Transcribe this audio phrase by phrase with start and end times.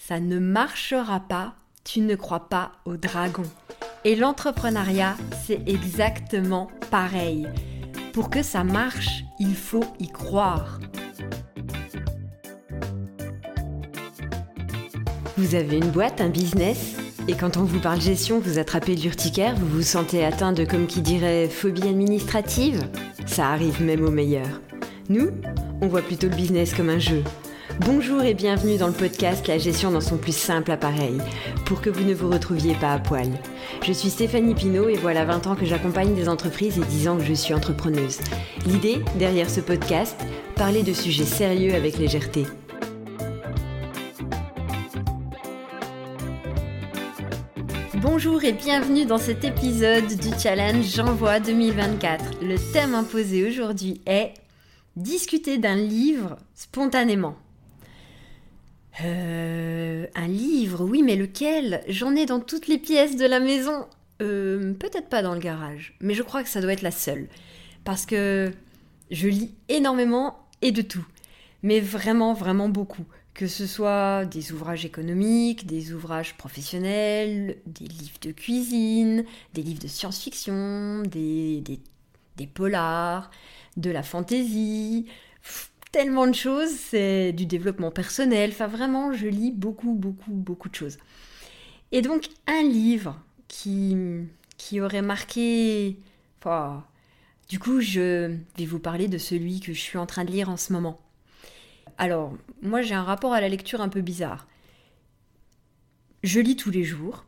[0.00, 1.52] ça ne marchera pas,
[1.84, 3.42] tu ne crois pas au dragon.
[4.04, 7.46] Et l'entrepreneuriat, c'est exactement pareil.
[8.14, 10.80] Pour que ça marche, il faut y croire.
[15.36, 16.96] Vous avez une boîte, un business?
[17.28, 20.86] Et quand on vous parle gestion, vous attrapez l'urticaire, vous vous sentez atteint de, comme
[20.86, 22.88] qui dirait, phobie administrative?
[23.26, 24.60] Ça arrive même aux meilleurs.
[25.10, 25.28] Nous,
[25.82, 27.22] on voit plutôt le business comme un jeu.
[27.86, 31.18] Bonjour et bienvenue dans le podcast La gestion dans son plus simple appareil,
[31.64, 33.30] pour que vous ne vous retrouviez pas à poil.
[33.82, 37.16] Je suis Stéphanie Pinault et voilà 20 ans que j'accompagne des entreprises et 10 ans
[37.16, 38.18] que je suis entrepreneuse.
[38.66, 40.14] L'idée, derrière ce podcast,
[40.56, 42.44] parler de sujets sérieux avec légèreté.
[47.94, 52.42] Bonjour et bienvenue dans cet épisode du challenge J'envoie 2024.
[52.42, 54.34] Le thème imposé aujourd'hui est
[54.96, 57.36] discuter d'un livre spontanément.
[59.04, 61.82] Euh, un livre, oui, mais lequel?
[61.88, 63.86] J'en ai dans toutes les pièces de la maison.
[64.22, 67.28] Euh, Peut-être pas dans le garage, mais je crois que ça doit être la seule.
[67.84, 68.52] Parce que
[69.10, 71.06] je lis énormément et de tout.
[71.62, 78.18] Mais vraiment, vraiment beaucoup que ce soit des ouvrages économiques, des ouvrages professionnels, des livres
[78.20, 79.24] de cuisine,
[79.54, 81.62] des livres de science-fiction, des,
[82.36, 83.30] des, polars,
[83.76, 85.06] de la fantaisie,
[85.92, 90.74] tellement de choses, c'est du développement personnel, enfin vraiment, je lis beaucoup, beaucoup, beaucoup de
[90.74, 90.98] choses.
[91.92, 93.96] Et donc, un livre qui,
[94.56, 95.96] qui aurait marqué...
[97.48, 100.48] Du coup, je vais vous parler de celui que je suis en train de lire
[100.48, 101.00] en ce moment.
[101.98, 104.46] Alors, moi j'ai un rapport à la lecture un peu bizarre.
[106.22, 107.24] Je lis tous les jours.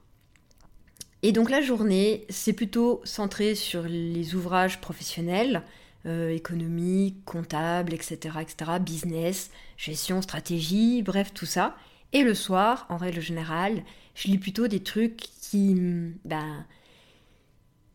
[1.22, 5.62] Et donc la journée, c'est plutôt centré sur les ouvrages professionnels,
[6.06, 11.76] euh, économiques, comptables, etc., etc., business, gestion, stratégie, bref, tout ça.
[12.12, 13.82] Et le soir, en règle générale,
[14.14, 15.76] je lis plutôt des trucs qui,
[16.24, 16.66] ben,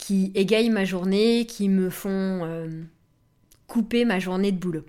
[0.10, 2.10] égayent ma journée, qui me font
[2.44, 2.84] euh,
[3.68, 4.86] couper ma journée de boulot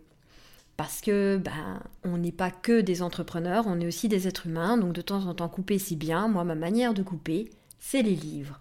[0.78, 4.78] parce que ben, on n'est pas que des entrepreneurs, on est aussi des êtres humains,
[4.78, 6.28] donc de temps en temps couper si bien.
[6.28, 8.60] Moi, ma manière de couper, c'est les livres.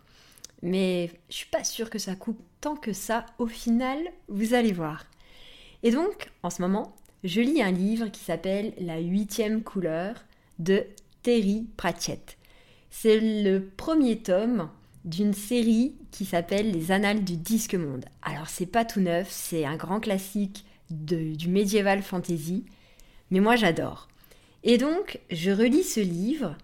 [0.61, 4.71] Mais je suis pas sûre que ça coupe tant que ça au final, vous allez
[4.71, 5.05] voir.
[5.83, 10.15] Et donc, en ce moment, je lis un livre qui s'appelle La huitième couleur
[10.59, 10.85] de
[11.21, 12.37] Terry Pratchett.
[12.89, 14.69] C'est le premier tome
[15.05, 18.05] d'une série qui s'appelle Les Annales du Disque Monde.
[18.21, 22.65] Alors c'est pas tout neuf, c'est un grand classique du médiéval fantasy,
[23.31, 24.07] mais moi j'adore.
[24.63, 26.55] Et donc, je relis ce livre,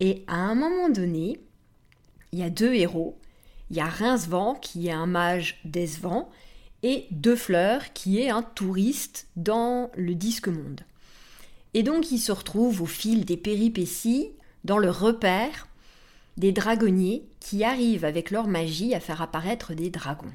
[0.00, 1.40] et à un moment donné,
[2.32, 3.18] il y a deux héros.
[3.70, 6.28] Il y a Rincevent, qui est un mage d'Esvent,
[6.82, 10.80] et Deux Fleurs, qui est un touriste dans le disque monde.
[11.74, 14.30] Et donc, ils se retrouvent au fil des péripéties
[14.64, 15.68] dans le repère
[16.36, 20.32] des dragonniers qui arrivent avec leur magie à faire apparaître des dragons.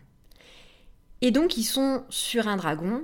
[1.21, 3.03] Et donc, ils sont sur un dragon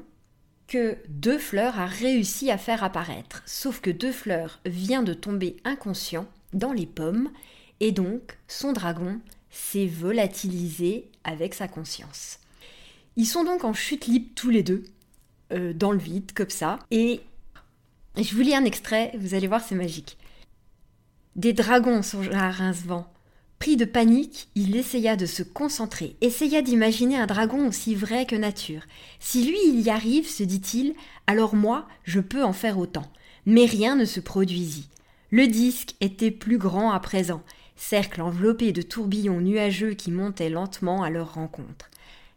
[0.67, 3.43] que Deux Fleurs a réussi à faire apparaître.
[3.45, 7.29] Sauf que Deux Fleurs vient de tomber inconscient dans les pommes
[7.79, 9.19] et donc son dragon
[9.51, 12.39] s'est volatilisé avec sa conscience.
[13.17, 14.83] Ils sont donc en chute libre tous les deux,
[15.51, 16.79] euh, dans le vide, comme ça.
[16.89, 17.21] Et
[18.17, 20.17] je vous lis un extrait, vous allez voir, c'est magique.
[21.35, 23.07] Des dragons sont à Rincevent,
[23.61, 28.35] Pris de panique, il essaya de se concentrer, essaya d'imaginer un dragon aussi vrai que
[28.35, 28.81] nature.
[29.19, 30.95] Si lui il y arrive, se dit-il,
[31.27, 33.05] alors moi je peux en faire autant.
[33.45, 34.89] Mais rien ne se produisit.
[35.29, 37.43] Le disque était plus grand à présent,
[37.81, 41.89] cercle enveloppé de tourbillons nuageux qui montaient lentement à leur rencontre.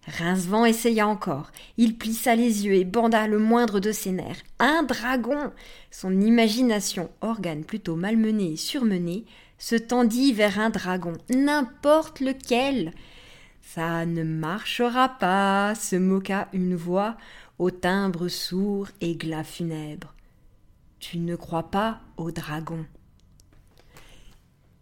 [0.06, 1.53] Rincevent essaya encore.
[1.77, 4.43] Il plissa les yeux et banda le moindre de ses nerfs.
[4.59, 5.53] Un dragon
[5.91, 9.27] Son imagination, organe plutôt malmené et surmené,
[9.59, 12.93] se tendit vers un dragon, n'importe lequel.
[13.60, 17.16] Ça ne marchera pas, se moqua une voix
[17.59, 20.15] au timbre sourd et glas funèbre.
[21.00, 22.84] Tu ne crois pas au dragon.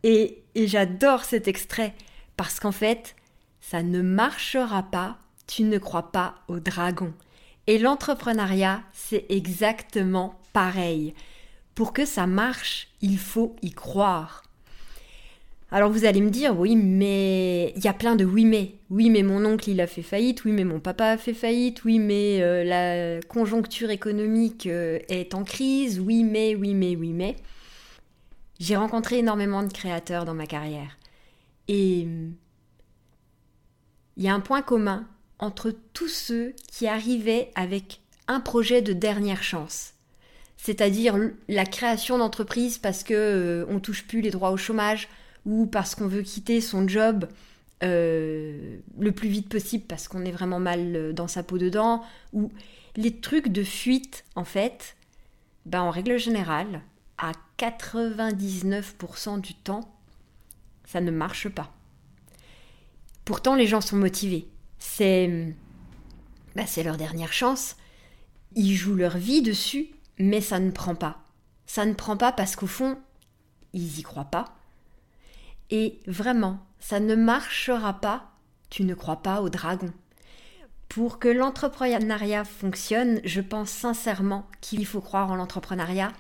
[0.05, 1.95] Et, j'adore cet extrait
[2.37, 3.15] parce qu'en fait,
[3.61, 7.13] ça ne marchera pas, tu ne crois pas au dragon.
[7.67, 11.15] Et l'entrepreneuriat, c'est exactement pareil.
[11.75, 14.43] Pour que ça marche, il faut y croire.
[15.75, 18.75] Alors vous allez me dire, oui, mais il y a plein de oui, mais.
[18.91, 20.45] Oui, mais mon oncle, il a fait faillite.
[20.45, 21.83] Oui, mais mon papa a fait faillite.
[21.85, 25.99] Oui, mais euh, la conjoncture économique euh, est en crise.
[25.99, 27.37] Oui, mais, oui, mais, oui, mais.
[28.63, 30.97] J'ai rencontré énormément de créateurs dans ma carrière.
[31.67, 32.07] Et
[34.17, 35.05] il y a un point commun
[35.41, 37.99] entre tous ceux qui arrivaient avec
[38.29, 39.95] un projet de dernière chance.
[40.59, 41.19] c'est-à-dire
[41.49, 45.09] la création d'entreprise parce que euh, on touche plus les droits au chômage
[45.45, 47.27] ou parce qu'on veut quitter son job
[47.83, 52.05] euh, le plus vite possible parce qu'on est vraiment mal euh, dans sa peau dedans,
[52.33, 52.53] ou
[52.95, 54.95] les trucs de fuite, en fait,
[55.67, 56.81] ben en règle générale,
[57.63, 59.95] 99% du temps,
[60.85, 61.73] ça ne marche pas.
[63.25, 64.49] Pourtant, les gens sont motivés.
[64.79, 65.55] C'est
[66.57, 67.77] ben c'est leur dernière chance.
[68.57, 71.23] Ils jouent leur vie dessus, mais ça ne prend pas.
[71.67, 72.99] Ça ne prend pas parce qu'au fond,
[73.73, 74.57] ils y croient pas.
[75.71, 78.33] Et vraiment, ça ne marchera pas,
[78.71, 79.91] tu ne crois pas au dragon.
[80.89, 86.13] Pour que l'entrepreneuriat fonctionne, je pense sincèrement qu'il faut croire en l'entrepreneuriat.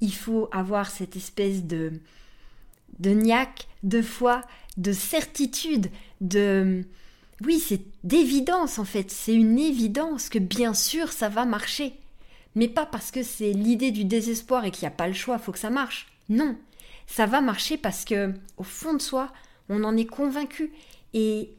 [0.00, 1.92] Il faut avoir cette espèce de
[2.98, 4.42] de niaque, de foi,
[4.76, 5.90] de certitude,
[6.20, 6.84] de
[7.44, 11.94] oui, c'est d'évidence en fait, c'est une évidence que bien sûr ça va marcher.
[12.54, 15.38] Mais pas parce que c'est l'idée du désespoir et qu'il n'y a pas le choix,
[15.38, 16.06] faut que ça marche.
[16.30, 16.56] Non,
[17.06, 19.32] ça va marcher parce que, au fond de soi,
[19.68, 20.72] on en est convaincu.
[21.12, 21.50] Et,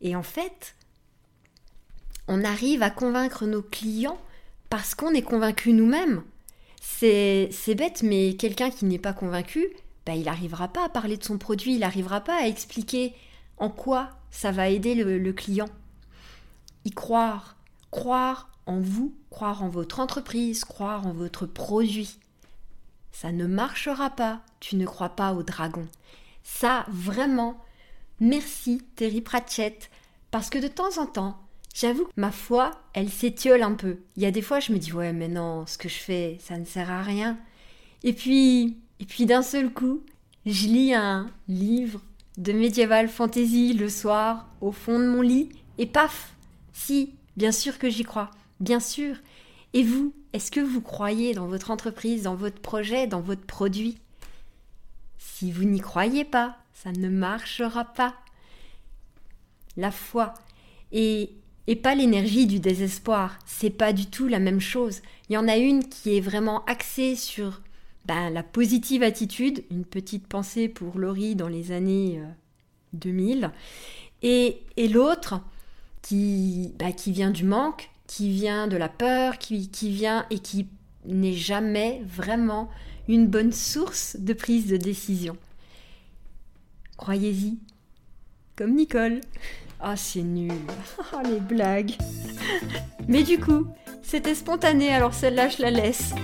[0.00, 0.76] et en fait,
[2.28, 4.18] on arrive à convaincre nos clients
[4.70, 6.22] parce qu'on est convaincu nous-mêmes.
[6.80, 9.68] C'est, bête, mais quelqu'un qui n'est pas convaincu,
[10.06, 13.14] bah, il n'arrivera pas à parler de son produit, il n'arrivera pas à expliquer
[13.56, 15.68] en quoi ça va aider le, le client.
[16.84, 17.56] Y croire,
[17.90, 22.18] croire en vous, croire en votre entreprise, croire en votre produit.
[23.12, 25.88] Ça ne marchera pas, tu ne crois pas au dragon.
[26.42, 27.58] Ça, vraiment,
[28.20, 29.90] merci Terry Pratchett,
[30.30, 31.47] parce que de temps en temps,
[31.78, 33.98] j'avoue ma foi, elle s'étiole un peu.
[34.16, 36.38] Il y a des fois, je me dis, ouais, mais non, ce que je fais,
[36.40, 37.38] ça ne sert à rien.
[38.02, 40.02] Et puis, et puis d'un seul coup,
[40.44, 42.00] je lis un livre
[42.36, 46.34] de médiéval fantasy le soir, au fond de mon lit, et paf
[46.72, 49.16] Si, bien sûr que j'y crois, bien sûr.
[49.72, 53.98] Et vous, est-ce que vous croyez dans votre entreprise, dans votre projet, dans votre produit?
[55.18, 58.14] Si vous n'y croyez pas, ça ne marchera pas.
[59.76, 60.34] La foi
[60.90, 61.30] et,
[61.68, 65.02] et pas l'énergie du désespoir, c'est pas du tout la même chose.
[65.28, 67.60] Il y en a une qui est vraiment axée sur
[68.06, 72.22] ben, la positive attitude, une petite pensée pour Laurie dans les années
[72.94, 73.48] 2000, euh,
[74.22, 75.42] et, et l'autre
[76.00, 80.38] qui, ben, qui vient du manque, qui vient de la peur, qui, qui vient et
[80.38, 80.68] qui
[81.04, 82.70] n'est jamais vraiment
[83.08, 85.36] une bonne source de prise de décision.
[86.96, 87.58] Croyez-y.
[88.56, 89.20] Comme Nicole.
[89.80, 90.52] Ah, c'est nul.
[91.12, 91.92] Ah, les blagues.
[93.08, 93.66] Mais du coup,
[94.02, 96.14] c'était spontané, alors celle-là, je la laisse.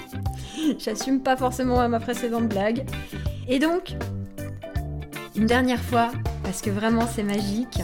[0.78, 2.84] J'assume pas forcément ma précédente blague.
[3.48, 3.94] Et donc,
[5.36, 6.12] une dernière fois,
[6.42, 7.80] parce que vraiment c'est magique,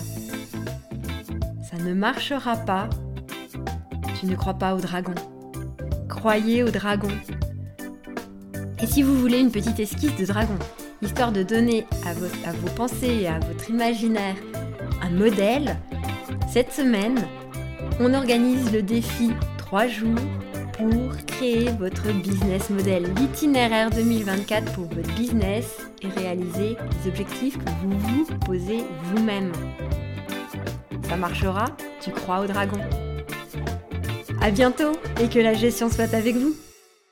[1.69, 2.89] ça ne marchera pas
[4.21, 5.15] tu ne crois pas au dragon.
[6.07, 7.09] Croyez au dragon.
[8.83, 10.59] Et si vous voulez une petite esquisse de dragon,
[11.01, 14.37] histoire de donner à, vos pensées à votre imaginaire
[15.11, 15.77] modèle,
[16.49, 17.19] cette semaine,
[17.99, 20.19] on organise le défi 3 jours
[20.73, 27.71] pour créer votre business model, l'itinéraire 2024 pour votre business et réaliser les objectifs que
[27.83, 29.53] vous vous posez vous-même.
[31.09, 31.67] Ça marchera
[32.01, 32.81] Tu crois au dragon
[34.41, 36.55] à bientôt et que la gestion soit avec vous.